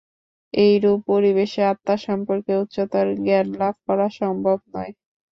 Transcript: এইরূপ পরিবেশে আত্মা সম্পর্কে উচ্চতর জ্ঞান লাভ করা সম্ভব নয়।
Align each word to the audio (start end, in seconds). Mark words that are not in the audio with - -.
এইরূপ 0.53 0.99
পরিবেশে 1.09 1.61
আত্মা 1.71 1.95
সম্পর্কে 2.05 2.53
উচ্চতর 2.61 3.05
জ্ঞান 3.19 3.47
লাভ 3.59 3.75
করা 3.87 4.07
সম্ভব 4.19 4.57
নয়। 4.73 4.91